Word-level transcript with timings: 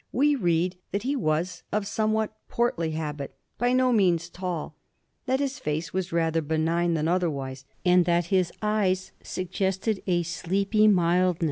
We 0.11 0.33
read 0.35 0.77
that 0.91 1.03
he 1.03 1.15
was 1.15 1.61
of 1.71 1.85
somewhat 1.85 2.33
portly 2.49 2.89
habit, 2.93 3.35
by 3.59 3.71
no 3.71 3.93
means 3.93 4.31
tall; 4.31 4.75
that 5.27 5.39
his 5.39 5.59
face 5.59 5.93
was 5.93 6.11
rather 6.11 6.41
benign 6.41 6.95
than 6.95 7.07
otherwise, 7.07 7.65
and 7.85 8.03
that 8.05 8.25
his 8.33 8.51
eyes 8.63 9.11
suggested 9.21 10.01
a 10.07 10.23
sleepy 10.23 10.87
mild 10.87 10.87
60 10.87 10.87
A 10.87 10.87
HISTORY 10.87 10.87
OF 10.87 10.95
THE 10.95 10.95
FOUR 10.95 11.27
GEORGES. 11.27 11.37
ch. 11.37 11.39